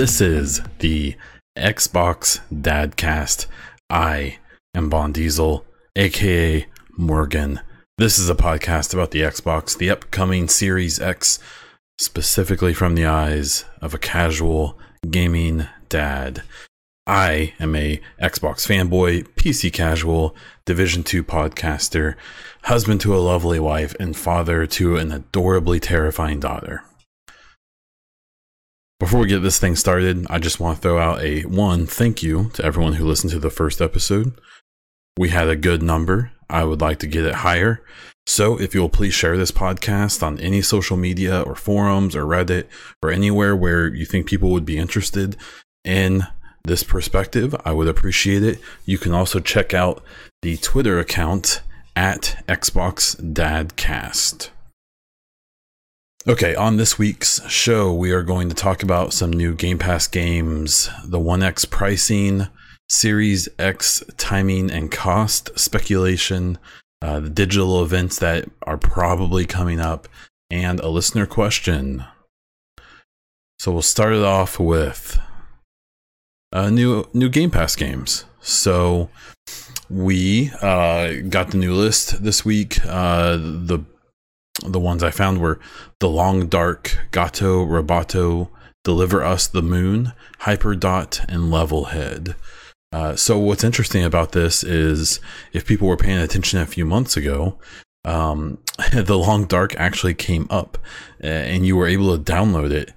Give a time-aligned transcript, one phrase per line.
[0.00, 1.14] This is the
[1.58, 3.44] Xbox Dadcast.
[3.90, 4.38] I
[4.74, 6.64] am Bon Diesel, aka
[6.96, 7.60] Morgan.
[7.98, 11.38] This is a podcast about the Xbox, the upcoming Series X,
[11.98, 14.78] specifically from the eyes of a casual
[15.10, 16.44] gaming dad.
[17.06, 22.14] I am a Xbox fanboy, PC casual, Division 2 podcaster,
[22.62, 26.84] husband to a lovely wife, and father to an adorably terrifying daughter.
[29.00, 32.22] Before we get this thing started, I just want to throw out a one thank
[32.22, 34.38] you to everyone who listened to the first episode.
[35.16, 36.32] We had a good number.
[36.50, 37.82] I would like to get it higher.
[38.26, 42.66] So, if you'll please share this podcast on any social media or forums or Reddit
[43.02, 45.34] or anywhere where you think people would be interested
[45.82, 46.26] in
[46.64, 48.60] this perspective, I would appreciate it.
[48.84, 50.04] You can also check out
[50.42, 51.62] the Twitter account
[51.96, 54.50] at Xbox Dadcast.
[56.28, 60.06] Okay, on this week's show, we are going to talk about some new Game Pass
[60.06, 62.46] games, the 1X pricing,
[62.90, 66.58] Series X timing and cost speculation,
[67.00, 70.08] uh, the digital events that are probably coming up,
[70.50, 72.04] and a listener question.
[73.58, 75.18] So we'll start it off with
[76.52, 78.26] uh, new new Game Pass games.
[78.42, 79.08] So
[79.88, 82.84] we uh, got the new list this week.
[82.84, 83.82] Uh, the
[84.66, 85.60] the ones I found were
[86.00, 88.48] The Long Dark, Gato, Roboto,
[88.84, 92.34] Deliver Us the Moon, Hyperdot, and Levelhead.
[92.92, 95.20] Uh, so what's interesting about this is
[95.52, 97.58] if people were paying attention a few months ago,
[98.04, 98.58] um,
[98.92, 100.78] the Long Dark actually came up,
[101.22, 102.92] uh, and you were able to download it,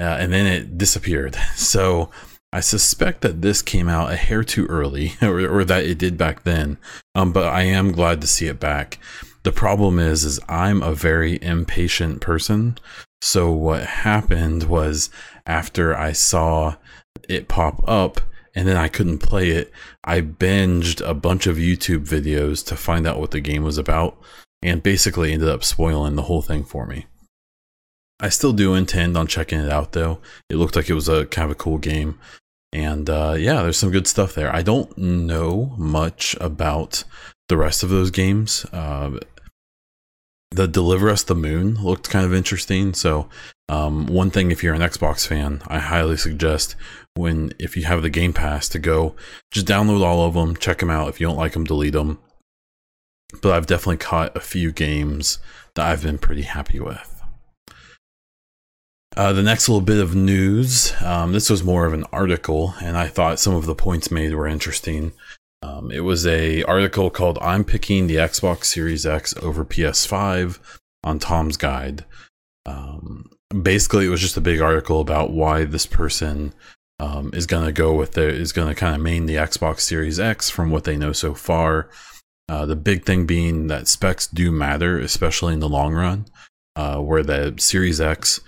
[0.00, 1.36] uh, and then it disappeared.
[1.54, 2.10] So
[2.50, 6.16] I suspect that this came out a hair too early, or, or that it did
[6.16, 6.78] back then.
[7.14, 8.98] Um, but I am glad to see it back
[9.42, 12.78] the problem is is i'm a very impatient person.
[13.20, 15.10] So what happened was
[15.46, 16.76] after i saw
[17.28, 18.20] it pop up
[18.54, 19.72] and then i couldn't play it
[20.04, 24.16] i binged a bunch of youtube videos to find out what the game was about
[24.62, 27.06] and basically ended up spoiling the whole thing for me.
[28.20, 30.20] I still do intend on checking it out though.
[30.50, 32.18] It looked like it was a kind of a cool game.
[32.72, 34.54] And uh, yeah there's some good stuff there.
[34.54, 37.04] I don't know much about
[37.48, 38.64] the rest of those games.
[38.72, 39.18] Uh,
[40.50, 42.94] the Deliver Us the Moon looked kind of interesting.
[42.94, 43.28] So,
[43.68, 46.74] um, one thing if you're an Xbox fan, I highly suggest
[47.14, 49.14] when if you have the Game Pass to go
[49.50, 51.08] just download all of them, check them out.
[51.08, 52.18] If you don't like them, delete them.
[53.42, 55.38] But I've definitely caught a few games
[55.74, 57.14] that I've been pretty happy with.
[59.16, 62.96] Uh, the next little bit of news um, this was more of an article, and
[62.96, 65.12] I thought some of the points made were interesting.
[65.62, 70.58] Um, it was a article called "I'm picking the Xbox Series X over PS5"
[71.04, 72.04] on Tom's Guide.
[72.66, 73.30] Um,
[73.62, 76.54] basically, it was just a big article about why this person
[77.00, 79.80] um, is going to go with the is going to kind of main the Xbox
[79.80, 81.88] Series X from what they know so far.
[82.48, 86.26] Uh, the big thing being that specs do matter, especially in the long run,
[86.76, 88.40] uh, where the Series X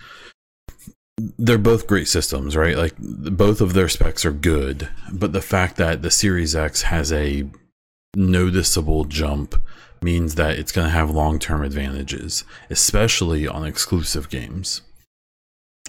[1.39, 2.77] they're both great systems, right?
[2.77, 7.13] Like both of their specs are good, but the fact that the Series X has
[7.13, 7.49] a
[8.15, 9.55] noticeable jump
[10.03, 14.83] means that it's going to have long-term advantages, especially on exclusive games.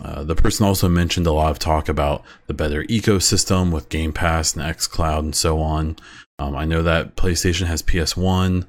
[0.04, 4.12] Uh, the person also mentioned a lot of talk about the better ecosystem with Game
[4.12, 5.96] Pass and xCloud and so on.
[6.40, 8.66] Um, I know that PlayStation has PS1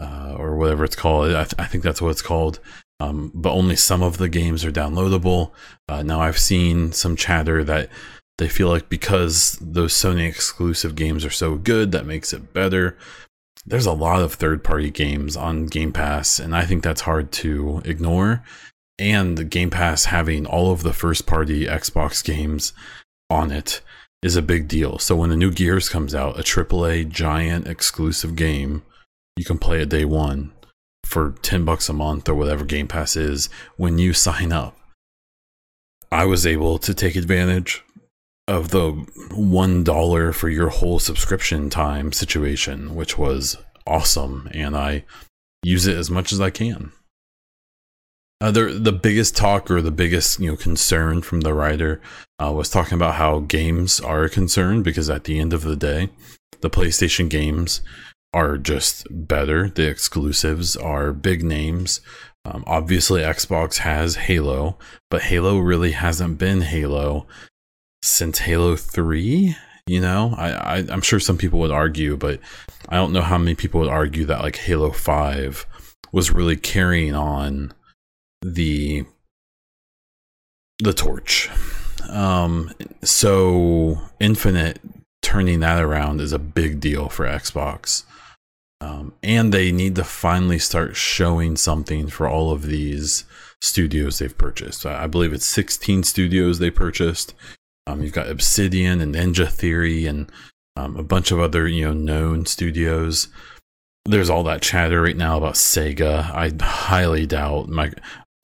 [0.00, 1.30] uh, or whatever it's called.
[1.30, 2.58] I, th- I, think that's what it's called
[3.00, 5.50] um, but only some of the games are downloadable.
[5.88, 7.88] Uh, now I've seen some chatter that
[8.38, 12.96] they feel like because those Sony exclusive games are so good, that makes it better.
[13.66, 17.32] There's a lot of third party games on Game Pass, and I think that's hard
[17.32, 18.42] to ignore.
[18.98, 22.72] And Game Pass having all of the first party Xbox games
[23.30, 23.80] on it
[24.22, 24.98] is a big deal.
[24.98, 28.82] So when the new Gears comes out, a AAA giant exclusive game,
[29.36, 30.52] you can play it day one
[31.04, 34.76] for 10 bucks a month or whatever Game Pass is when you sign up.
[36.10, 37.82] I was able to take advantage
[38.46, 43.56] of the $1 for your whole subscription time situation, which was
[43.86, 44.48] awesome.
[44.52, 45.04] And I
[45.62, 46.92] use it as much as I can.
[48.40, 52.00] Uh, the, the biggest talk or the biggest you know concern from the writer
[52.42, 55.76] uh, was talking about how games are a concern because at the end of the
[55.76, 56.10] day,
[56.60, 57.80] the PlayStation games
[58.34, 59.70] are just better.
[59.70, 62.00] The exclusives are big names.
[62.44, 64.76] Um, obviously, Xbox has Halo,
[65.10, 67.26] but Halo really hasn't been Halo
[68.02, 69.56] since Halo 3.
[69.86, 72.40] You know, I, I, I'm sure some people would argue, but
[72.88, 75.66] I don't know how many people would argue that like Halo 5
[76.12, 77.72] was really carrying on
[78.42, 79.04] the
[80.80, 81.50] the torch.
[82.08, 82.72] Um,
[83.02, 84.80] so Infinite
[85.22, 88.04] turning that around is a big deal for Xbox.
[88.80, 93.24] Um, and they need to finally start showing something for all of these
[93.60, 94.84] studios they've purchased.
[94.84, 97.34] I believe it's 16 studios they purchased.
[97.86, 100.30] Um, you've got Obsidian and Ninja Theory and
[100.76, 103.28] um, a bunch of other you know known studios.
[104.06, 106.30] There's all that chatter right now about Sega.
[106.30, 107.92] I highly doubt my,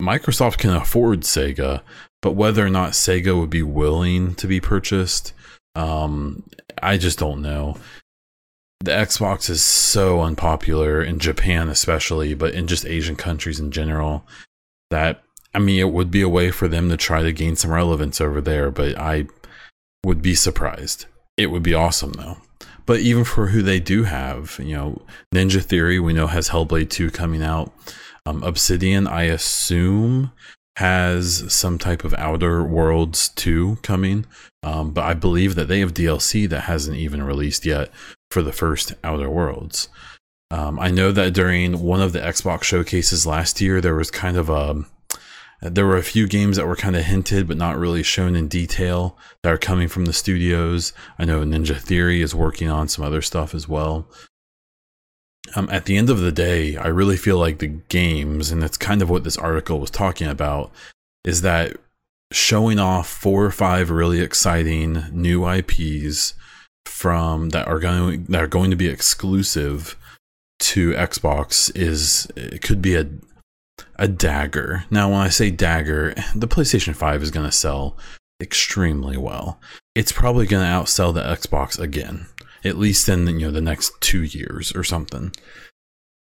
[0.01, 1.83] Microsoft can afford Sega,
[2.23, 5.35] but whether or not Sega would be willing to be purchased,
[5.75, 6.45] um,
[6.83, 7.77] I just don't know.
[8.81, 14.27] The Xbox is so unpopular in Japan, especially, but in just Asian countries in general,
[14.91, 15.23] that
[15.53, 18.21] I mean, it would be a way for them to try to gain some relevance
[18.21, 19.27] over there, but I
[20.05, 21.07] would be surprised.
[21.37, 22.39] It would be awesome though.
[22.87, 25.03] But even for who they do have, you know,
[25.35, 27.73] Ninja Theory, we know has Hellblade 2 coming out.
[28.27, 30.33] Um, Obsidian, I assume,
[30.77, 34.27] has some type of Outer Worlds 2 coming.
[34.63, 37.91] Um, but I believe that they have DLC that hasn't even released yet
[38.31, 39.89] for the first Outer Worlds.
[40.51, 44.37] Um, I know that during one of the Xbox showcases last year, there was kind
[44.37, 44.85] of a
[45.63, 48.49] there were a few games that were kind of hinted but not really shown in
[48.49, 50.95] detail that are coming from the studios.
[51.19, 54.09] I know Ninja Theory is working on some other stuff as well.
[55.55, 58.77] Um, at the end of the day, I really feel like the games, and that's
[58.77, 60.73] kind of what this article was talking about,
[61.25, 61.77] is that
[62.33, 66.35] showing off four or five really exciting new IPs
[66.87, 69.97] from that are going that are going to be exclusive
[70.61, 73.09] to Xbox is it could be a
[73.97, 74.85] a dagger.
[74.91, 77.97] Now, when I say dagger, the PlayStation 5 is going to sell
[78.41, 79.61] extremely well.
[79.95, 82.27] It's probably going to outsell the Xbox again,
[82.65, 85.33] at least in you know the next 2 years or something.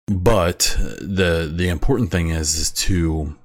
[0.06, 3.36] But the the important thing is is to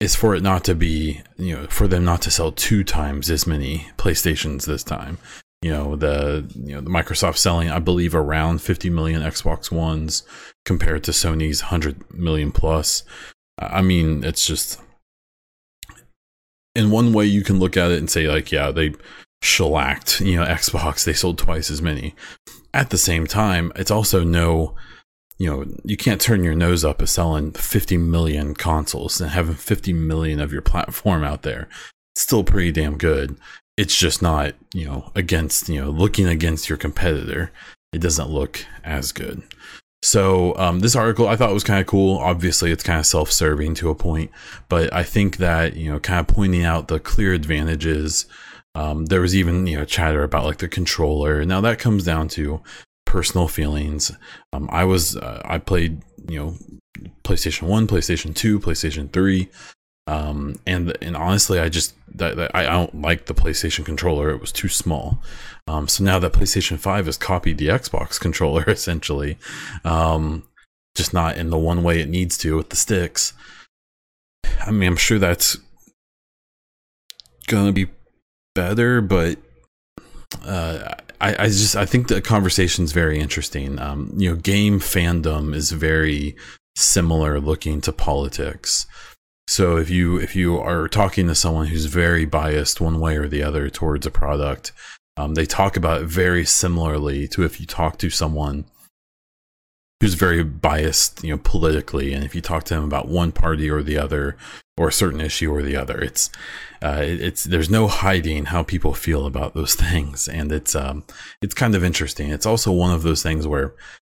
[0.00, 3.30] is for it not to be, you know, for them not to sell two times
[3.30, 5.18] as many PlayStations this time
[5.62, 10.24] you know the you know the Microsoft selling I believe around 50 million Xbox Ones
[10.64, 13.04] compared to Sony's 100 million plus.
[13.58, 14.80] I mean, it's just
[16.74, 18.94] in one way you can look at it and say like, yeah, they
[19.40, 22.14] shellacked, you know, Xbox, they sold twice as many.
[22.74, 24.74] At the same time, it's also no
[25.38, 29.56] you know, you can't turn your nose up at selling 50 million consoles and having
[29.56, 31.68] 50 million of your platform out there.
[32.14, 33.36] It's still pretty damn good
[33.76, 37.52] it's just not you know against you know looking against your competitor.
[37.92, 39.42] It doesn't look as good.
[40.04, 42.18] So um, this article i thought was kind of cool.
[42.18, 44.30] Obviously it's kind of self-serving to a point
[44.68, 48.26] but i think that you know kind of pointing out the clear advantages
[48.74, 51.44] um, there was even you know chatter about like the controller.
[51.44, 52.62] Now that comes down to
[53.04, 54.12] personal feelings.
[54.52, 56.56] Um, i was uh, i played you know
[57.24, 59.48] playstation 1 playstation 2 playstation 3
[60.06, 64.30] um, and and honestly, I just that, that, I don't like the PlayStation controller.
[64.30, 65.22] It was too small.
[65.68, 69.38] Um, so now that PlayStation Five has copied the Xbox controller essentially,
[69.84, 70.44] um,
[70.94, 73.32] just not in the one way it needs to with the sticks.
[74.66, 75.56] I mean, I'm sure that's
[77.46, 77.86] gonna be
[78.54, 79.38] better, but
[80.44, 83.78] uh, I, I just I think the conversation is very interesting.
[83.78, 86.34] Um, you know, game fandom is very
[86.76, 88.86] similar looking to politics.
[89.52, 93.28] So if you if you are talking to someone who's very biased one way or
[93.28, 94.72] the other towards a product,
[95.18, 98.64] um, they talk about it very similarly to if you talk to someone
[100.00, 103.68] who's very biased, you know, politically, and if you talk to them about one party
[103.68, 104.38] or the other,
[104.78, 106.30] or a certain issue or the other, it's
[106.80, 111.04] uh, it's there's no hiding how people feel about those things, and it's um
[111.42, 112.30] it's kind of interesting.
[112.30, 113.74] It's also one of those things where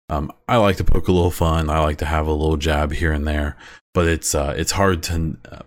[0.09, 1.71] um, I like to poke a little fun.
[1.71, 3.57] I like to have a little jab here and there,
[3.95, 5.37] but it's uh, it's hard to.
[5.51, 5.63] Uh,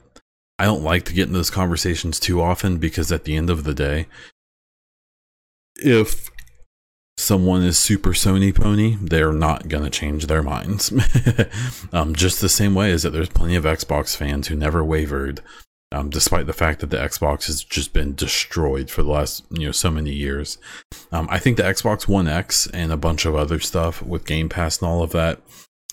[0.59, 3.63] I don't like to get in those conversations too often because at the end of
[3.63, 4.07] the day,
[5.75, 6.29] if
[7.15, 10.91] someone is super Sony pony, they're not gonna change their minds.
[11.93, 15.41] um, just the same way as that there's plenty of Xbox fans who never wavered
[15.91, 19.65] um, despite the fact that the Xbox has just been destroyed for the last you
[19.65, 20.57] know so many years.
[21.11, 24.49] Um, I think the Xbox One X and a bunch of other stuff with Game
[24.49, 25.41] Pass and all of that.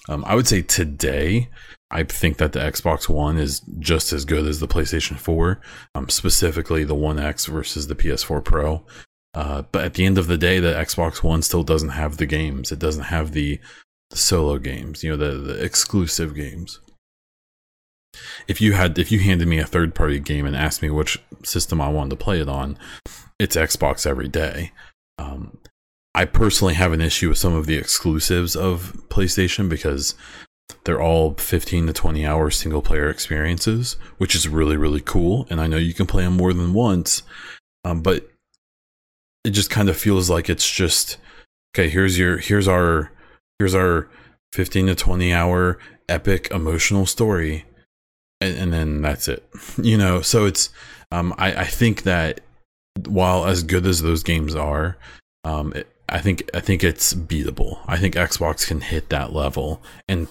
[0.08, 1.48] Um, I would say today,
[1.94, 5.60] I think that the Xbox One is just as good as the PlayStation 4,
[5.94, 8.84] um, specifically the One X versus the PS4 Pro.
[9.32, 12.26] Uh, but at the end of the day, the Xbox One still doesn't have the
[12.26, 12.70] games.
[12.70, 13.60] It doesn't have the,
[14.10, 16.80] the solo games, you know, the, the exclusive games
[18.46, 21.20] if you had if you handed me a third party game and asked me which
[21.42, 22.78] system I wanted to play it on,
[23.38, 24.72] it's Xbox every day.
[25.18, 25.58] Um,
[26.14, 30.14] I personally have an issue with some of the exclusives of PlayStation because
[30.84, 35.46] they're all 15 to 20 hour single player experiences, which is really, really cool.
[35.50, 37.22] And I know you can play them more than once,
[37.84, 38.30] um, but
[39.44, 41.18] it just kind of feels like it's just
[41.74, 41.88] okay.
[41.88, 43.12] Here's your here's our
[43.58, 44.08] here's our
[44.52, 45.78] 15 to 20 hour
[46.08, 47.64] epic emotional story,
[48.40, 49.46] and, and then that's it.
[49.82, 50.70] You know, so it's
[51.10, 52.40] um, I, I think that
[53.06, 54.96] while as good as those games are,
[55.44, 57.80] um, it, I think I think it's beatable.
[57.86, 60.28] I think Xbox can hit that level and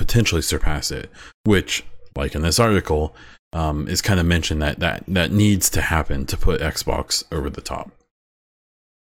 [0.00, 1.10] potentially surpass it,
[1.44, 1.84] which,
[2.16, 3.14] like in this article,
[3.52, 7.50] um, is kind of mentioned that that that needs to happen to put Xbox over
[7.50, 7.90] the top.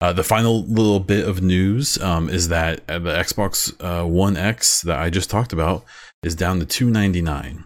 [0.01, 4.83] Uh, the final little bit of news um, is that the Xbox uh, One X
[4.83, 5.85] that I just talked about
[6.23, 7.65] is down to two ninety nine.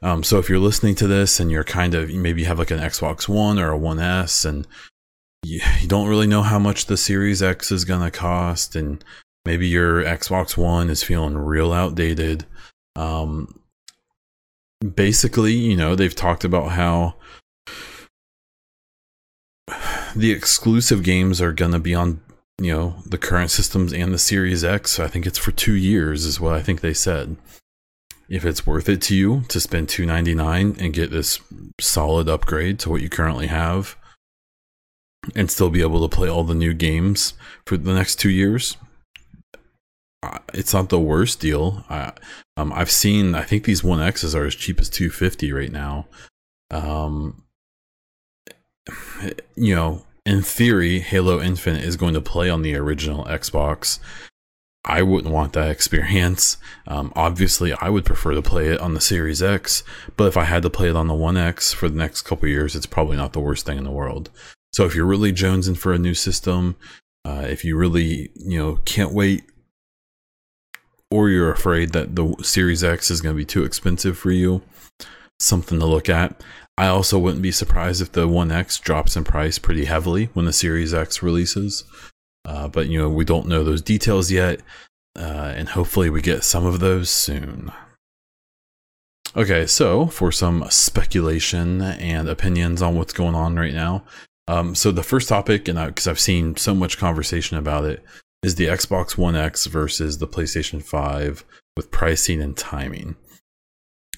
[0.00, 2.70] Um, so if you're listening to this and you're kind of maybe you have like
[2.70, 4.66] an Xbox One or a One S and
[5.42, 9.04] you, you don't really know how much the Series X is gonna cost, and
[9.44, 12.46] maybe your Xbox One is feeling real outdated.
[12.96, 13.60] Um,
[14.94, 17.16] basically, you know, they've talked about how
[20.14, 22.20] the exclusive games are going to be on
[22.58, 26.24] you know the current systems and the series x i think it's for two years
[26.24, 27.36] is what i think they said
[28.28, 31.40] if it's worth it to you to spend 299 and get this
[31.80, 33.96] solid upgrade to what you currently have
[35.34, 37.34] and still be able to play all the new games
[37.66, 38.76] for the next two years
[40.52, 42.12] it's not the worst deal I,
[42.56, 46.06] um, i've seen i think these one x's are as cheap as 250 right now
[46.70, 47.44] um,
[49.54, 53.98] you know, in theory, Halo Infinite is going to play on the original Xbox.
[54.84, 56.56] I wouldn't want that experience.
[56.86, 59.82] Um, obviously, I would prefer to play it on the Series X,
[60.16, 62.48] but if I had to play it on the One X for the next couple
[62.48, 64.30] years, it's probably not the worst thing in the world.
[64.72, 66.76] So if you're really jonesing for a new system,
[67.24, 69.44] uh, if you really, you know, can't wait,
[71.14, 74.62] or you're afraid that the Series X is going to be too expensive for you,
[75.38, 76.42] something to look at.
[76.76, 80.44] I also wouldn't be surprised if the One X drops in price pretty heavily when
[80.44, 81.84] the Series X releases.
[82.44, 84.60] Uh, but you know, we don't know those details yet,
[85.16, 87.70] uh, and hopefully, we get some of those soon.
[89.36, 94.02] Okay, so for some speculation and opinions on what's going on right now.
[94.48, 98.04] Um, so the first topic, and because I've seen so much conversation about it,
[98.44, 101.44] is the Xbox One X versus the PlayStation 5
[101.76, 103.16] with pricing and timing.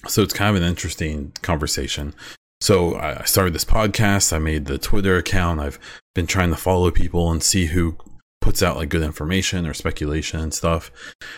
[0.07, 2.13] So it's kind of an interesting conversation.
[2.59, 4.33] So I started this podcast.
[4.33, 5.59] I made the Twitter account.
[5.59, 5.79] I've
[6.13, 7.97] been trying to follow people and see who
[8.41, 10.91] puts out like good information or speculation and stuff.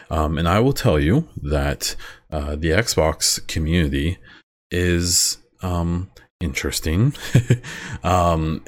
[0.09, 1.95] Um, and I will tell you that
[2.31, 4.17] uh, the Xbox community
[4.71, 7.13] is um, interesting.
[8.03, 8.63] um,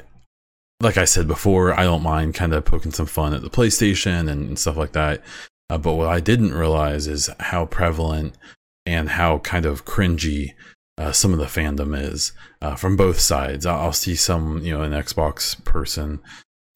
[0.82, 4.28] like I said before, I don't mind kind of poking some fun at the PlayStation
[4.28, 5.22] and, stuff like that.
[5.70, 8.36] Uh, but what I didn't realize is how prevalent
[8.84, 10.54] and how kind of cringy
[10.98, 13.64] uh, some of the fandom is uh, from both sides.
[13.64, 16.20] I'll, I'll, see some, you know, an Xbox person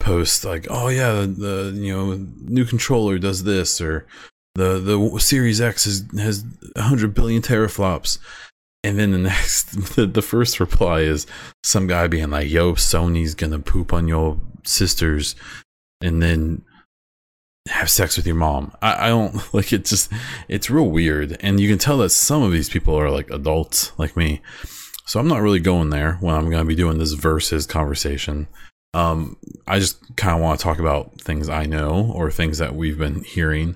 [0.01, 4.07] post like, "Oh yeah, the, the, you know new controller does this," or
[4.55, 6.45] the the Series X has has
[6.77, 8.19] 100 billion teraflops.
[8.87, 11.27] And then the next, the, the first reply is
[11.65, 15.35] some guy being like, "Yo, Sony's gonna poop on your sisters,"
[16.01, 16.63] and then
[17.69, 18.73] have sex with your mom.
[18.81, 19.87] I, I, don't like it.
[19.87, 20.13] Just
[20.49, 23.91] it's real weird, and you can tell that some of these people are like adults
[23.99, 24.41] like me.
[25.05, 28.47] So I'm not really going there when I'm to be doing this versus conversation.
[28.95, 32.77] Um, I just kind of want to talk about things I know or things that
[32.77, 33.75] we've been hearing,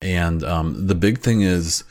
[0.00, 1.84] and um, the big thing is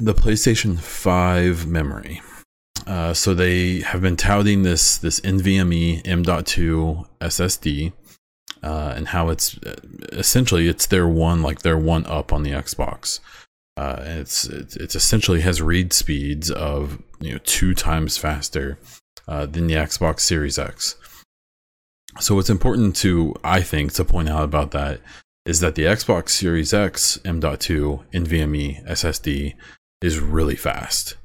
[0.00, 2.22] the PlayStation Five memory.
[2.86, 7.92] Uh, so they have been touting this this NVMe M.2 SSD
[8.62, 9.58] uh, and how it's
[10.12, 13.20] essentially it's their one like their one up on the Xbox.
[13.76, 18.78] Uh, it's, it's it's essentially has read speeds of you know two times faster
[19.28, 20.96] uh, than the Xbox Series X.
[22.18, 25.00] So what's important to I think to point out about that
[25.46, 29.54] is that the Xbox Series X M.2 NVMe SSD
[30.02, 31.16] is really fast.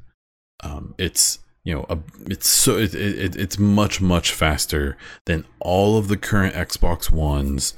[0.63, 1.97] Um, it's you know a,
[2.29, 4.95] it's so it, it, it's much much faster
[5.25, 7.73] than all of the current xbox ones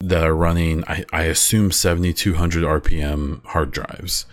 [0.00, 4.26] that are running i, I assume 7200 rpm hard drives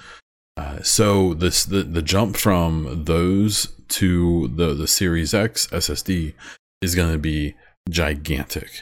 [0.57, 6.33] uh, so this the, the jump from those to the the series x ssd
[6.81, 7.55] is going to be
[7.89, 8.81] gigantic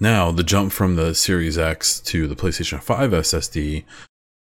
[0.00, 3.84] now the jump from the series x to the playstation 5 ssd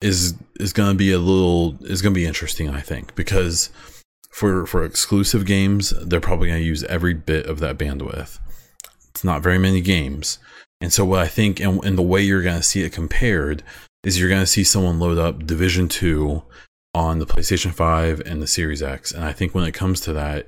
[0.02, 3.70] is is going to be a little is going to be interesting i think because
[4.30, 8.40] for for exclusive games, they're probably going to use every bit of that bandwidth.
[9.10, 10.40] It's not very many games.
[10.82, 13.64] And so what I think and, and the way you're going to see it compared
[14.04, 16.42] is you're going to see someone load up Division 2
[16.94, 19.12] on the PlayStation 5 and the Series X.
[19.12, 20.48] And I think when it comes to that,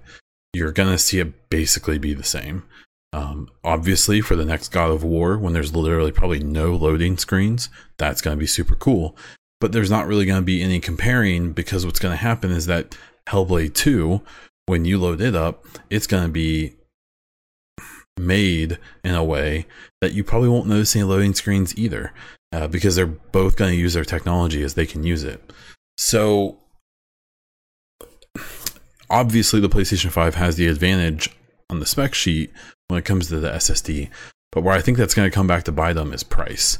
[0.53, 2.63] you're going to see it basically be the same.
[3.13, 7.69] Um, obviously, for the next God of War, when there's literally probably no loading screens,
[7.97, 9.17] that's going to be super cool.
[9.59, 12.65] But there's not really going to be any comparing because what's going to happen is
[12.67, 12.95] that
[13.27, 14.21] Hellblade 2,
[14.65, 16.75] when you load it up, it's going to be
[18.17, 19.65] made in a way
[19.99, 22.13] that you probably won't notice any loading screens either
[22.51, 25.51] uh, because they're both going to use their technology as they can use it.
[25.97, 26.57] So,
[29.09, 31.29] obviously, the PlayStation 5 has the advantage
[31.69, 32.51] on the spec sheet
[32.91, 34.09] when it comes to the SSD.
[34.51, 36.77] But where I think that's going to come back to bite them is price.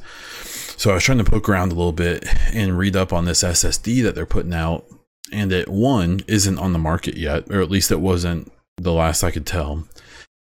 [0.78, 3.44] So I was trying to poke around a little bit and read up on this
[3.44, 4.86] SSD that they're putting out.
[5.32, 9.24] And it, one, isn't on the market yet, or at least it wasn't the last
[9.24, 9.88] I could tell.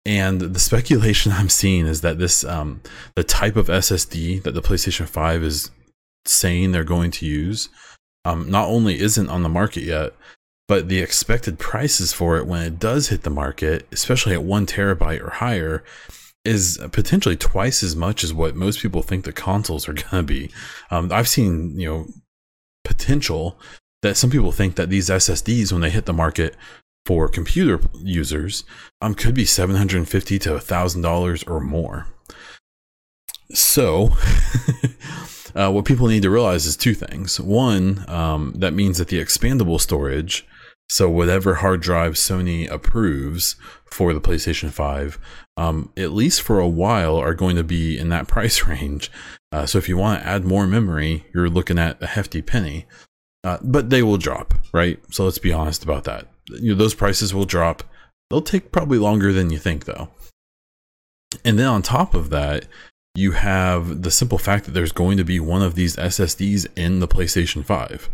[0.05, 2.83] And the speculation I'm seeing is that this, um,
[3.15, 5.71] the type of SSD that the PlayStation 5 is
[6.27, 7.69] saying they're going to use,
[8.25, 10.15] um, not only isn't on the market yet,
[10.67, 14.67] but the expected prices for it when it does hit the market, especially at one
[14.67, 15.85] terabyte or higher,
[16.45, 20.23] is potentially twice as much as what most people think the consoles are going to
[20.23, 20.51] be.
[20.91, 22.07] Um, I've seen, you know,
[22.85, 23.59] potential
[24.03, 26.55] that some people think that these SSDs, when they hit the market
[27.07, 28.65] for computer users,
[29.01, 32.07] um, could be seven hundred and fifty to thousand dollars or more.
[33.53, 34.11] So,
[35.55, 37.41] uh, what people need to realize is two things.
[37.41, 40.47] One, um, that means that the expandable storage
[40.89, 45.19] so whatever hard drive Sony approves for the PlayStation 5,
[45.57, 49.11] um, at least for a while, are going to be in that price range.
[49.53, 52.87] Uh, so if you want to add more memory, you're looking at a hefty penny.
[53.45, 54.99] Uh, but they will drop, right?
[55.11, 56.29] So let's be honest about that.
[56.49, 57.83] You know, those prices will drop.
[58.31, 60.09] They'll take probably longer than you think, though.
[61.45, 62.67] And then on top of that,
[63.15, 67.01] you have the simple fact that there's going to be one of these SSDs in
[67.01, 68.09] the PlayStation 5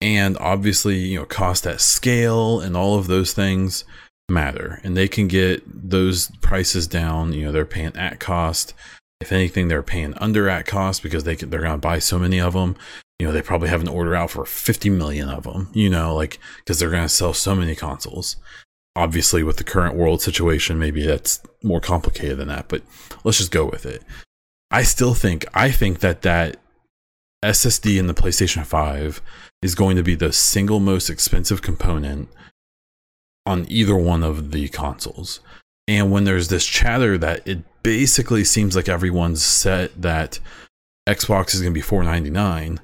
[0.00, 3.84] and obviously you know cost at scale and all of those things
[4.28, 4.80] matter.
[4.82, 8.74] And they can get those prices down you know they're paying at cost.
[9.20, 12.18] If anything they're paying under at cost because they can, they're going to buy so
[12.18, 12.76] many of them
[13.18, 16.14] you know they probably have an order out for 50 million of them you know
[16.14, 18.36] like because they're going to sell so many consoles.
[18.94, 22.82] Obviously with the current world situation maybe that's more complicated than that but
[23.24, 24.02] let's just go with it.
[24.70, 26.56] I still think i think that that
[27.44, 29.22] ssd in the playstation 5
[29.66, 32.28] is going to be the single most expensive component
[33.44, 35.40] on either one of the consoles.
[35.88, 40.38] And when there's this chatter that it basically seems like everyone's set that
[41.08, 42.80] Xbox is going to be 499,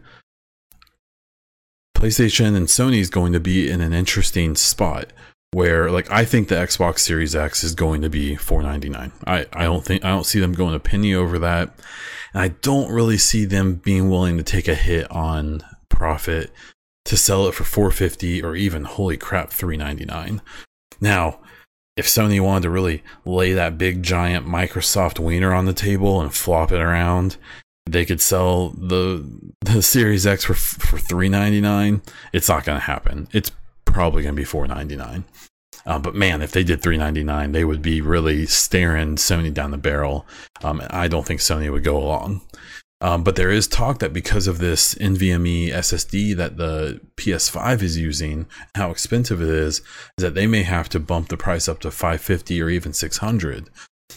[1.96, 5.12] PlayStation and Sony is going to be in an interesting spot
[5.52, 9.12] where like I think the Xbox Series X is going to be 499.
[9.26, 11.78] I I don't think I don't see them going a penny over that.
[12.34, 16.50] And I don't really see them being willing to take a hit on profit
[17.04, 20.40] to sell it for 450 or even holy crap 399
[21.00, 21.38] now
[21.96, 26.34] if sony wanted to really lay that big giant microsoft wiener on the table and
[26.34, 27.36] flop it around
[27.86, 29.28] they could sell the
[29.60, 33.50] the series x for for 399 it's not going to happen it's
[33.84, 35.24] probably going to be 499
[35.84, 39.78] uh, but man, if they did 399, they would be really staring Sony down the
[39.78, 40.26] barrel.
[40.62, 42.42] Um, I don't think Sony would go along.
[43.02, 47.98] Um, but there is talk that because of this NVMe SSD that the PS5 is
[47.98, 49.84] using, how expensive it is, is
[50.18, 53.68] that they may have to bump the price up to 550 or even 600.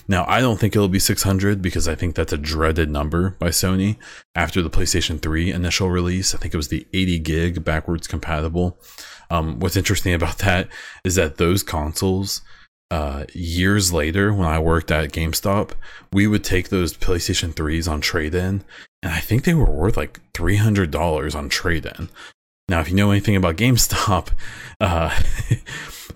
[0.07, 3.47] Now, I don't think it'll be 600 because I think that's a dreaded number by
[3.47, 3.97] Sony
[4.35, 6.35] after the PlayStation 3 initial release.
[6.35, 8.77] I think it was the 80 gig backwards compatible.
[9.31, 10.69] Um, what's interesting about that
[11.03, 12.41] is that those consoles
[12.91, 15.71] uh, years later when I worked at GameStop,
[16.13, 18.63] we would take those PlayStation 3s on trade in,
[19.01, 22.09] and I think they were worth like $300 on trade in.
[22.67, 24.29] Now, if you know anything about GameStop,
[24.79, 25.19] uh,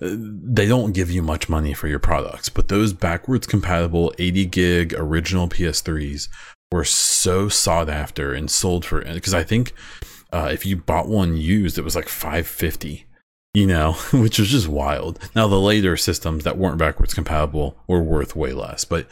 [0.00, 4.94] they don't give you much money for your products, but those backwards compatible 80 gig
[4.96, 6.28] original PS3s
[6.72, 9.72] were so sought after and sold for because I think
[10.32, 13.06] uh, if you bought one used, it was like 550
[13.54, 15.18] you know, which was just wild.
[15.34, 19.06] Now the later systems that weren't backwards compatible were worth way less, but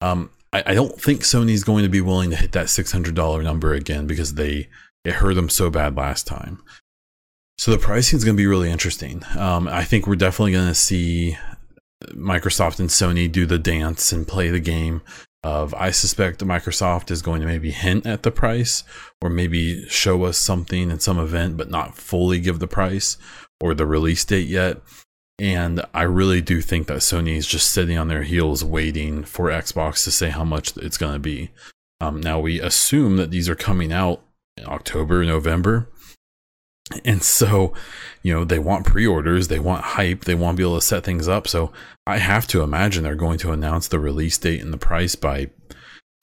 [0.00, 3.14] um, I, I, don't think Sony's going to be willing to hit that six hundred
[3.14, 4.68] dollar number again because they
[5.04, 6.62] it hurt them so bad last time.
[7.58, 9.22] So the pricing is going to be really interesting.
[9.38, 11.38] Um, I think we're definitely going to see
[12.12, 15.00] Microsoft and Sony do the dance and play the game
[15.42, 18.82] of I suspect Microsoft is going to maybe hint at the price
[19.22, 23.16] or maybe show us something in some event but not fully give the price
[23.60, 24.78] or the release date yet.
[25.38, 29.48] And I really do think that Sony is just sitting on their heels waiting for
[29.48, 31.50] Xbox to say how much it's going to be.
[32.00, 34.22] Um, now, we assume that these are coming out
[34.56, 35.88] in October, November.
[37.04, 37.74] And so,
[38.22, 40.86] you know, they want pre orders, they want hype, they want to be able to
[40.86, 41.48] set things up.
[41.48, 41.72] So
[42.06, 45.50] I have to imagine they're going to announce the release date and the price by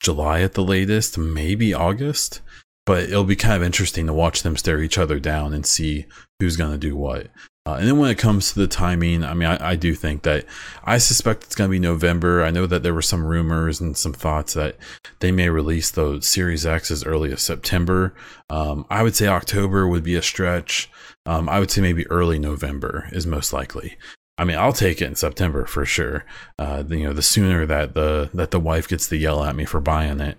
[0.00, 2.40] July at the latest, maybe August.
[2.86, 6.06] But it'll be kind of interesting to watch them stare each other down and see
[6.40, 7.28] who's going to do what.
[7.66, 10.22] Uh, and then when it comes to the timing, I mean, I, I do think
[10.24, 10.44] that
[10.84, 12.44] I suspect it's going to be November.
[12.44, 14.76] I know that there were some rumors and some thoughts that
[15.20, 18.14] they may release the Series X as early as September.
[18.50, 20.90] Um, I would say October would be a stretch.
[21.24, 23.96] Um, I would say maybe early November is most likely.
[24.36, 26.26] I mean, I'll take it in September for sure.
[26.58, 29.64] Uh, you know, the sooner that the that the wife gets to yell at me
[29.64, 30.36] for buying it,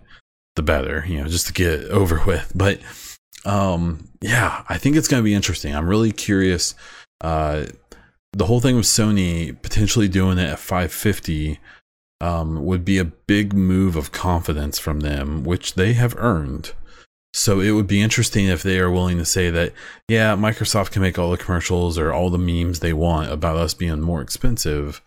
[0.55, 1.05] the better.
[1.07, 2.51] You know, just to get over with.
[2.53, 2.81] But
[3.45, 5.75] um, yeah, I think it's going to be interesting.
[5.75, 6.75] I'm really curious
[7.21, 7.65] uh,
[8.33, 11.59] the whole thing with Sony potentially doing it at 550
[12.21, 16.73] um, would be a big move of confidence from them, which they have earned.
[17.33, 19.73] So it would be interesting if they are willing to say that,
[20.07, 23.73] yeah, Microsoft can make all the commercials or all the memes they want about us
[23.73, 25.01] being more expensive,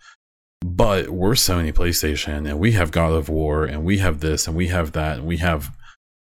[0.63, 4.55] but we're Sony PlayStation and we have God of War and we have this and
[4.55, 5.75] we have that and we have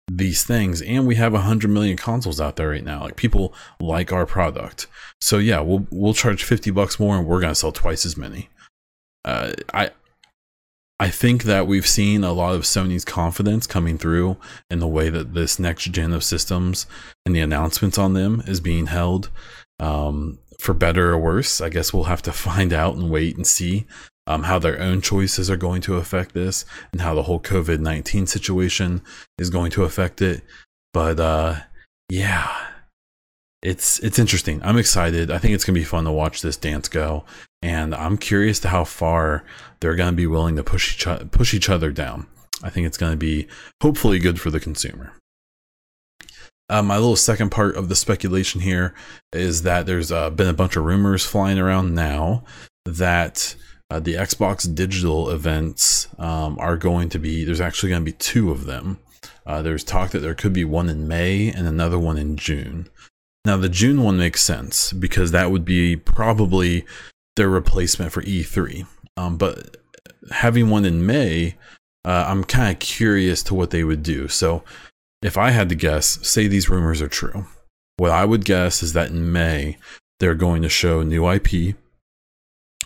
[0.09, 4.13] these things and we have 100 million consoles out there right now like people like
[4.13, 4.87] our product.
[5.21, 8.17] So yeah we'll we'll charge 50 bucks more and we're going to sell twice as
[8.17, 8.49] many.
[9.25, 9.91] Uh, i
[11.01, 14.37] i think that we've seen a lot of sony's confidence coming through
[14.69, 16.87] in the way that this next gen of systems
[17.25, 19.31] and the announcements on them is being held.
[19.81, 23.47] Um, for better or worse i guess we'll have to find out and wait and
[23.47, 23.87] see
[24.27, 27.81] um, how their own choices are going to affect this and how the whole COVID
[27.81, 29.03] 19 situation
[29.39, 30.43] is going to affect it.
[30.93, 31.57] But uh,
[32.09, 32.69] yeah,
[33.63, 34.63] it's it's interesting.
[34.63, 35.31] I'm excited.
[35.31, 37.25] I think it's gonna be fun to watch this dance go,
[37.63, 39.45] and I'm curious to how far
[39.81, 42.27] they're gonna be willing to push each push each other down.
[42.63, 43.49] I think it's gonna be
[43.83, 45.13] hopefully good for the consumer.
[46.69, 48.95] Uh, my little second part of the speculation here
[49.33, 52.45] is that there's uh, been a bunch of rumors flying around now
[52.87, 53.55] that
[53.95, 58.17] uh, the Xbox digital events um, are going to be, there's actually going to be
[58.19, 58.99] two of them.
[59.47, 62.89] Uh, there's talk that there could be one in May and another one in June.
[63.45, 66.85] Now, the June one makes sense because that would be probably
[67.37, 68.85] their replacement for E3.
[69.17, 69.77] Um, but
[70.33, 71.55] having one in May,
[72.05, 74.27] uh, I'm kind of curious to what they would do.
[74.27, 74.65] So,
[75.23, 77.47] if I had to guess, say these rumors are true,
[77.97, 79.77] what I would guess is that in May,
[80.19, 81.77] they're going to show new IP,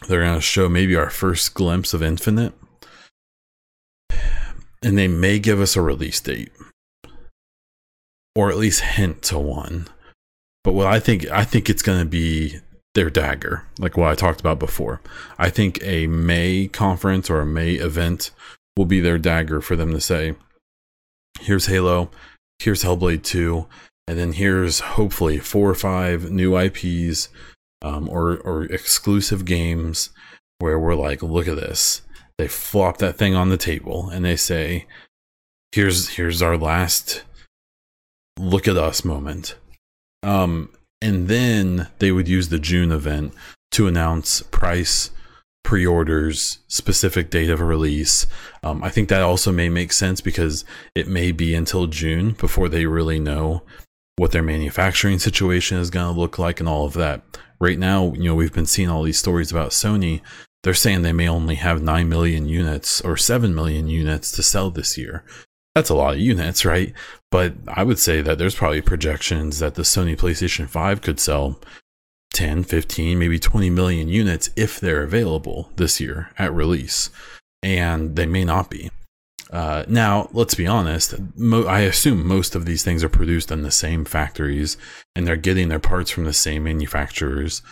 [0.06, 2.52] they're going to show maybe our first glimpse of Infinite.
[4.82, 6.52] And they may give us a release date
[8.38, 9.88] or at least hint to one.
[10.62, 12.60] But what I think, I think it's going to be
[12.94, 15.00] their dagger, like what I talked about before.
[15.38, 18.30] I think a May conference or a May event
[18.76, 20.36] will be their dagger for them to say,
[21.40, 22.10] here's Halo,
[22.60, 23.66] here's Hellblade 2,
[24.06, 27.30] and then here's hopefully four or five new IPs
[27.82, 30.10] um, or or exclusive games
[30.58, 32.02] where we're like, look at this.
[32.36, 34.86] They flop that thing on the table and they say,
[35.72, 37.24] "Here's here's our last
[38.38, 39.56] look at us moment."
[40.22, 43.32] Um, and then they would use the June event
[43.72, 45.10] to announce price,
[45.62, 48.26] pre-orders, specific date of release.
[48.62, 50.64] Um, I think that also may make sense because
[50.94, 53.62] it may be until June before they really know
[54.16, 57.22] what their manufacturing situation is going to look like and all of that
[57.60, 60.20] right now, you know, we've been seeing all these stories about Sony.
[60.62, 64.70] They're saying they may only have 9 million units or 7 million units to sell
[64.70, 65.24] this year.
[65.74, 66.92] That's a lot of units, right?
[67.30, 71.60] But I would say that there's probably projections that the Sony PlayStation 5 could sell
[72.32, 77.10] 10, 15, maybe 20 million units if they're available this year at release.
[77.62, 78.90] And they may not be.
[79.50, 81.14] Uh, now, let's be honest.
[81.36, 84.76] Mo- I assume most of these things are produced in the same factories,
[85.16, 87.62] and they're getting their parts from the same manufacturers.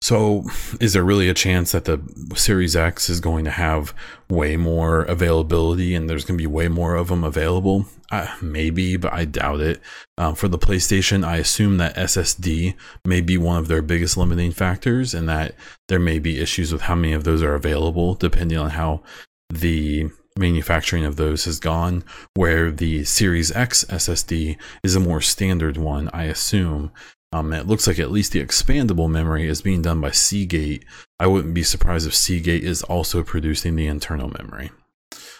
[0.00, 0.44] So,
[0.80, 2.00] is there really a chance that the
[2.36, 3.92] Series X is going to have
[4.30, 7.86] way more availability and there's going to be way more of them available?
[8.10, 9.80] Uh, maybe, but I doubt it.
[10.16, 14.52] Um, for the PlayStation, I assume that SSD may be one of their biggest limiting
[14.52, 15.54] factors and that
[15.88, 19.02] there may be issues with how many of those are available, depending on how
[19.50, 25.76] the manufacturing of those has gone, where the Series X SSD is a more standard
[25.76, 26.92] one, I assume.
[27.32, 30.84] Um, it looks like at least the expandable memory is being done by Seagate.
[31.20, 34.70] I wouldn't be surprised if Seagate is also producing the internal memory.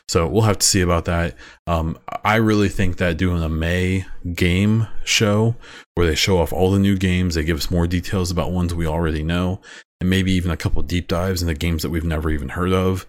[0.06, 1.36] So we'll have to see about that.
[1.66, 5.56] Um, I really think that doing a May game show
[5.94, 8.74] where they show off all the new games, they give us more details about ones
[8.74, 9.60] we already know,
[10.00, 13.06] and maybe even a couple deep dives into games that we've never even heard of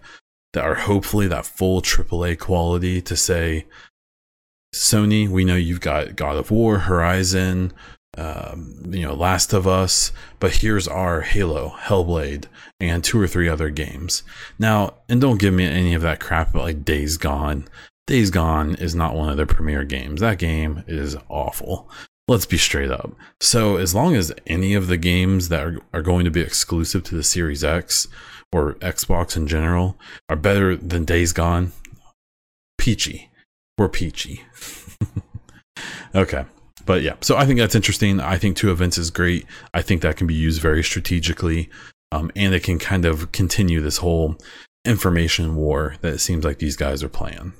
[0.52, 3.66] that are hopefully that full AAA quality to say,
[4.74, 7.72] Sony, we know you've got God of War, Horizon,
[8.16, 12.46] um, you know, Last of Us, but here's our Halo, Hellblade,
[12.80, 14.22] and two or three other games.
[14.58, 17.68] Now, and don't give me any of that crap about like Days Gone.
[18.06, 20.20] Days Gone is not one of their premier games.
[20.20, 21.88] That game is awful.
[22.26, 23.12] Let's be straight up.
[23.40, 27.02] So, as long as any of the games that are, are going to be exclusive
[27.04, 28.06] to the Series X
[28.52, 31.72] or Xbox in general are better than Days Gone,
[32.78, 33.30] peachy.
[33.78, 34.42] We're peachy.
[36.14, 36.44] okay.
[36.86, 38.20] But yeah, so I think that's interesting.
[38.20, 39.46] I think two events is great.
[39.72, 41.70] I think that can be used very strategically.
[42.12, 44.36] Um, and it can kind of continue this whole
[44.84, 47.52] information war that it seems like these guys are playing.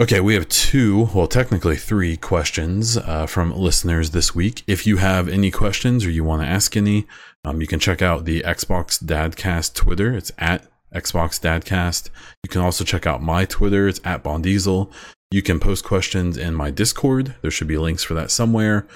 [0.00, 4.64] Okay, we have two, well, technically three questions uh, from listeners this week.
[4.66, 7.06] If you have any questions or you want to ask any,
[7.44, 10.12] um, you can check out the Xbox Dadcast Twitter.
[10.12, 12.10] It's at Xbox Dadcast.
[12.42, 13.86] You can also check out my Twitter.
[13.86, 14.90] It's at Bondiesel.
[15.30, 17.36] You can post questions in my Discord.
[17.42, 18.88] There should be links for that somewhere.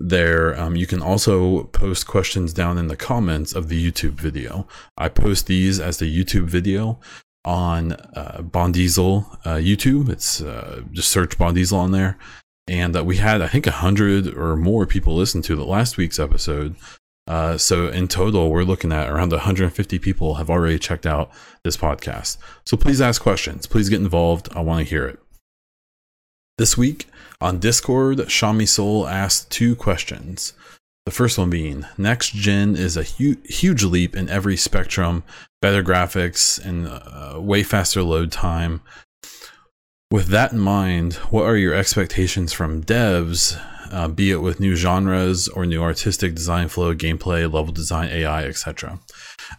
[0.00, 4.68] There, um, you can also post questions down in the comments of the YouTube video.
[4.96, 7.00] I post these as the YouTube video
[7.44, 10.08] on uh, Bondiesel uh, YouTube.
[10.08, 12.18] It's uh, just search Bondiesel on there.
[12.66, 15.96] And uh, we had, I think, a hundred or more people listen to the last
[15.96, 16.76] week's episode.
[17.26, 21.30] Uh, so in total, we're looking at around 150 people have already checked out
[21.62, 22.38] this podcast.
[22.64, 23.66] So please ask questions.
[23.66, 24.48] Please get involved.
[24.54, 25.18] I want to hear it.
[26.58, 27.06] This week
[27.40, 30.54] on Discord, Shami Soul asked two questions.
[31.04, 35.22] The first one being next gen is a hu- huge leap in every spectrum,
[35.60, 38.80] better graphics and uh, way faster load time.
[40.10, 43.60] With that in mind, what are your expectations from devs,
[43.92, 48.44] uh, be it with new genres or new artistic design flow, gameplay, level design, AI,
[48.44, 49.00] etc.?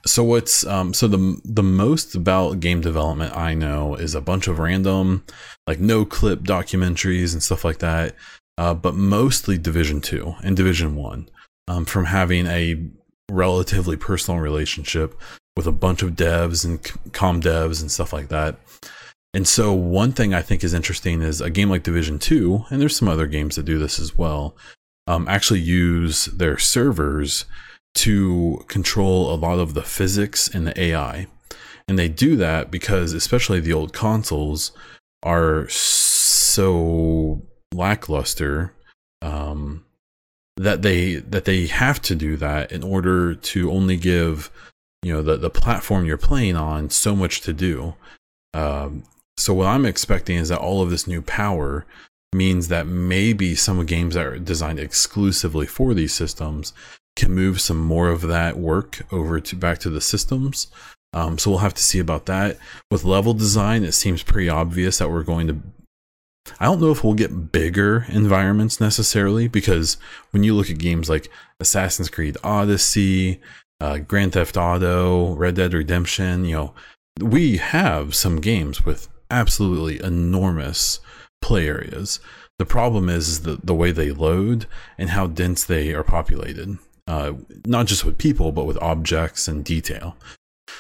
[0.08, 4.48] So what's um, so the the most about game development I know is a bunch
[4.48, 5.24] of random
[5.68, 8.16] like Noclip documentaries and stuff like that,
[8.58, 11.30] uh, but mostly Division Two and Division One
[11.68, 12.90] um, from having a
[13.30, 15.14] relatively personal relationship
[15.56, 16.82] with a bunch of devs and
[17.14, 18.58] com devs and stuff like that.
[19.34, 22.82] And so one thing I think is interesting is a game like Division 2, and
[22.82, 24.56] there's some other games that do this as well,
[25.06, 27.46] um, actually use their servers
[27.96, 31.28] to control a lot of the physics and the AI.
[31.88, 34.72] And they do that because especially the old consoles
[35.24, 37.42] are so
[37.74, 38.74] lackluster
[39.22, 39.86] um,
[40.58, 44.52] that they that they have to do that in order to only give
[45.02, 47.96] you know the the platform you're playing on so much to do.
[48.54, 49.04] Um,
[49.38, 51.86] so what I'm expecting is that all of this new power
[52.34, 56.74] means that maybe some games that are designed exclusively for these systems
[57.16, 60.68] can move some more of that work over to back to the systems.
[61.14, 62.58] Um, so we'll have to see about that.
[62.92, 65.62] With level design, it seems pretty obvious that we're going to
[66.60, 69.98] I don't know if we'll get bigger environments necessarily because
[70.32, 73.40] when you look at games like Assassin's Creed Odyssey,
[73.80, 76.74] uh, Grand Theft Auto, Red Dead Redemption, you know,
[77.20, 81.00] we have some games with absolutely enormous
[81.42, 82.20] play areas.
[82.58, 84.66] The problem is, the, the way they load
[84.98, 87.34] and how dense they are populated, uh,
[87.66, 90.18] not just with people, but with objects and detail.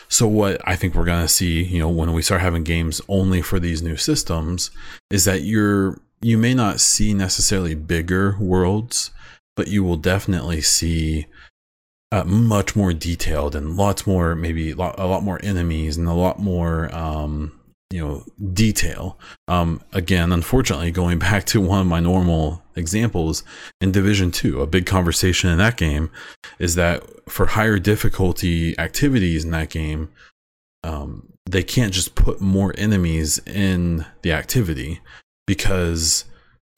[0.09, 3.01] So what I think we're going to see, you know, when we start having games
[3.07, 4.71] only for these new systems
[5.09, 9.11] is that you're you may not see necessarily bigger worlds,
[9.55, 11.27] but you will definitely see
[12.11, 16.07] uh, much more detailed and lots more maybe a lot, a lot more enemies and
[16.07, 17.59] a lot more um,
[17.91, 19.17] you know detail.
[19.47, 23.43] Um again unfortunately going back to one of my normal examples
[23.81, 26.09] in division 2 a big conversation in that game
[26.59, 30.09] is that for higher difficulty activities in that game
[30.83, 35.01] um they can't just put more enemies in the activity
[35.47, 36.25] because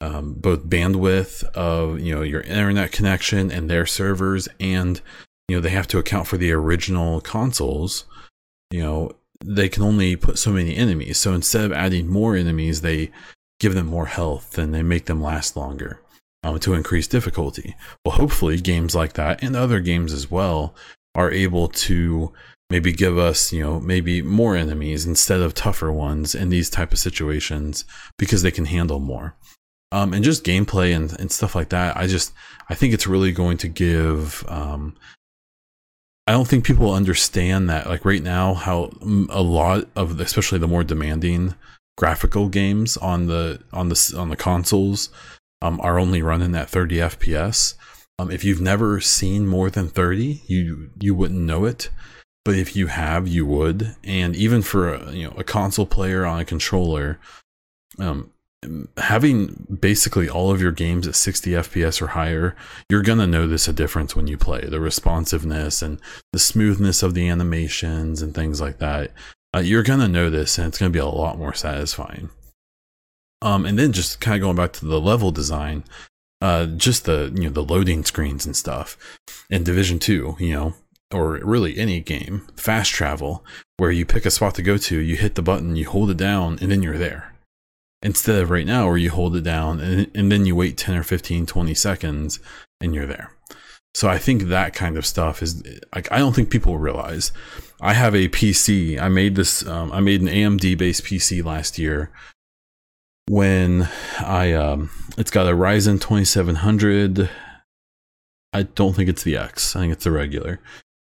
[0.02, 5.00] um, both bandwidth of you know your internet connection and their servers and
[5.48, 8.04] you know they have to account for the original consoles
[8.70, 9.12] you know
[9.44, 11.18] they can only put so many enemies.
[11.18, 13.10] So instead of adding more enemies, they
[13.60, 16.00] give them more health and they make them last longer
[16.42, 17.76] um, to increase difficulty.
[18.04, 20.74] Well, hopefully, games like that and other games as well
[21.14, 22.32] are able to
[22.70, 26.92] maybe give us, you know, maybe more enemies instead of tougher ones in these type
[26.92, 27.84] of situations
[28.18, 29.36] because they can handle more.
[29.92, 31.96] Um, and just gameplay and, and stuff like that.
[31.96, 32.32] I just
[32.68, 34.96] I think it's really going to give um,
[36.26, 38.90] I don't think people understand that like right now how
[39.28, 41.54] a lot of especially the more demanding
[41.96, 45.10] graphical games on the on the on the consoles
[45.60, 47.74] um, are only running at 30 FPS.
[48.18, 51.90] Um, if you've never seen more than 30, you you wouldn't know it,
[52.44, 53.96] but if you have, you would.
[54.04, 57.18] And even for a, you know a console player on a controller,
[57.98, 58.31] um,
[58.96, 62.56] having basically all of your games at 60 FPS or higher,
[62.88, 64.62] you're going to notice a difference when you play.
[64.62, 66.00] The responsiveness and
[66.32, 69.12] the smoothness of the animations and things like that.
[69.54, 72.30] Uh, you're going to notice, and it's going to be a lot more satisfying.
[73.42, 75.84] Um, and then just kind of going back to the level design,
[76.40, 78.96] uh, just the you know the loading screens and stuff
[79.50, 80.74] in Division Two, you know,
[81.12, 83.44] or really any game, fast travel,
[83.76, 86.16] where you pick a spot to go to, you hit the button, you hold it
[86.16, 87.31] down, and then you're there
[88.02, 90.96] instead of right now where you hold it down and, and then you wait 10
[90.96, 92.40] or 15 20 seconds
[92.80, 93.32] and you're there.
[93.94, 95.62] So i think that kind of stuff is
[95.94, 97.32] like i don't think people realize.
[97.80, 101.78] I have a pc i made this um, i made an amd based pc last
[101.78, 102.10] year
[103.28, 103.88] when
[104.20, 107.28] i um, it's got a ryzen 2700
[108.52, 109.76] i don't think it's the x.
[109.76, 110.60] I think it's the regular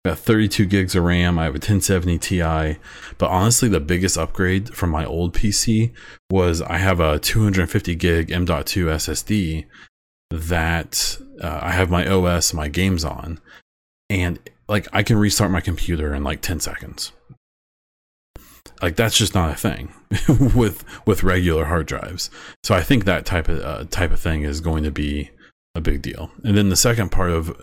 [0.05, 1.39] got 32 gigs of RAM.
[1.39, 2.77] I have a 1070 Ti.
[3.17, 5.91] But honestly, the biggest upgrade from my old PC
[6.29, 9.65] was I have a 250 gig M.2 SSD
[10.29, 13.39] that uh, I have my OS, my games on,
[14.09, 17.11] and like I can restart my computer in like 10 seconds.
[18.81, 19.93] Like that's just not a thing
[20.55, 22.29] with with regular hard drives.
[22.63, 25.31] So I think that type of uh, type of thing is going to be
[25.73, 26.29] a big deal.
[26.43, 27.55] And then the second part of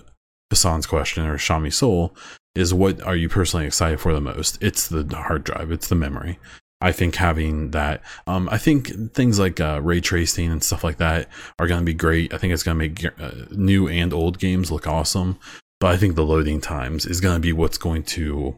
[0.52, 2.14] Hassan's question or Shami Soul
[2.54, 4.62] is what are you personally excited for the most?
[4.62, 6.38] It's the hard drive, it's the memory.
[6.82, 10.96] I think having that, um, I think things like uh, ray tracing and stuff like
[10.98, 12.34] that are going to be great.
[12.34, 15.38] I think it's going to make uh, new and old games look awesome.
[15.80, 18.56] But I think the loading times is going to be what's going to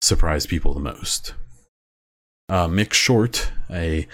[0.00, 1.34] surprise people the most.
[2.48, 4.06] Uh, Mick Short, a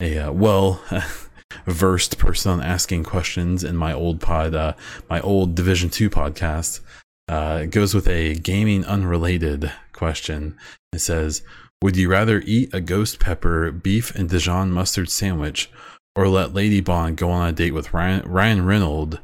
[0.00, 0.82] a uh, well
[1.66, 4.74] versed person asking questions in my old pod, uh,
[5.08, 6.80] my old Division Two podcast.
[7.28, 10.56] Uh, it goes with a gaming unrelated question.
[10.92, 11.42] It says,
[11.82, 15.70] "Would you rather eat a ghost pepper beef and Dijon mustard sandwich,
[16.16, 19.18] or let Lady Bond go on a date with Ryan, Ryan Reynolds,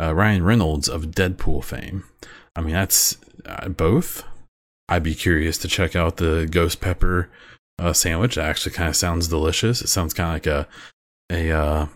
[0.00, 2.04] uh, Ryan Reynolds of Deadpool fame?"
[2.54, 4.24] I mean, that's uh, both.
[4.88, 7.28] I'd be curious to check out the ghost pepper
[7.78, 8.36] uh, sandwich.
[8.36, 9.82] It actually kind of sounds delicious.
[9.82, 10.68] It sounds kind of like a
[11.30, 11.86] a uh,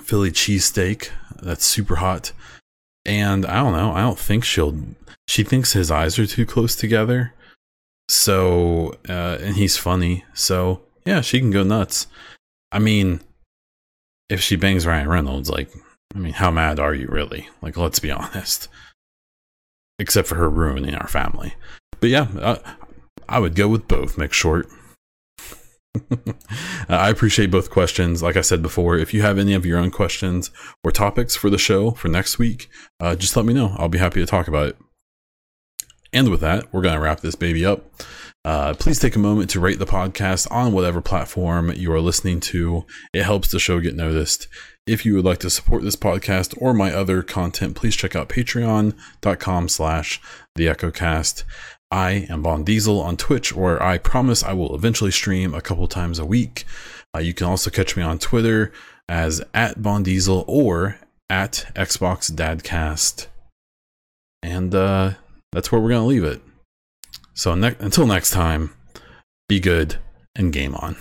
[0.00, 1.10] Philly cheesesteak
[1.42, 2.32] that's super hot.
[3.04, 3.92] And I don't know.
[3.92, 4.76] I don't think she'll.
[5.28, 7.34] She thinks his eyes are too close together.
[8.08, 10.24] So, uh, and he's funny.
[10.34, 12.06] So, yeah, she can go nuts.
[12.70, 13.20] I mean,
[14.28, 15.70] if she bangs Ryan Reynolds, like,
[16.14, 17.48] I mean, how mad are you really?
[17.62, 18.68] Like, let's be honest.
[19.98, 21.54] Except for her ruining our family.
[22.00, 22.58] But yeah, uh,
[23.28, 24.68] I would go with both, Mick Short.
[26.88, 28.22] I appreciate both questions.
[28.22, 30.50] Like I said before, if you have any of your own questions
[30.84, 32.68] or topics for the show for next week,
[33.00, 33.74] uh, just let me know.
[33.78, 34.76] I'll be happy to talk about it.
[36.12, 37.90] And with that, we're going to wrap this baby up.
[38.44, 42.38] Uh, please take a moment to rate the podcast on whatever platform you are listening
[42.38, 42.86] to.
[43.12, 44.46] It helps the show get noticed.
[44.86, 48.28] If you would like to support this podcast or my other content, please check out
[48.28, 50.20] patreon.com slash
[50.54, 51.42] the echocast.
[51.90, 55.86] I am Bond Diesel on Twitch, where I promise I will eventually stream a couple
[55.86, 56.64] times a week.
[57.14, 58.72] Uh, you can also catch me on Twitter
[59.08, 60.98] as at Bond Diesel or
[61.30, 63.28] at Xbox Dadcast.
[64.42, 65.12] And uh,
[65.52, 66.42] that's where we're going to leave it.
[67.34, 68.74] So ne- until next time,
[69.48, 69.96] be good
[70.34, 70.96] and game on.